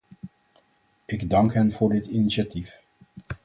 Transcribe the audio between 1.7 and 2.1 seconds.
voor dit